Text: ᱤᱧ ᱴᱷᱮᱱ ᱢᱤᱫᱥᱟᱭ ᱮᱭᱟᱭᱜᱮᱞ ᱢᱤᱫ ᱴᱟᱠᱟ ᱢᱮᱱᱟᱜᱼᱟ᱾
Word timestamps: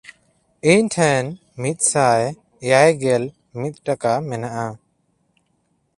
ᱤᱧ 0.73 0.87
ᱴᱷᱮᱱ 0.95 1.25
ᱢᱤᱫᱥᱟᱭ 1.61 2.21
ᱮᱭᱟᱭᱜᱮᱞ 2.65 3.23
ᱢᱤᱫ 3.61 3.75
ᱴᱟᱠᱟ 3.85 4.13
ᱢᱮᱱᱟᱜᱼᱟ᱾ 4.29 4.65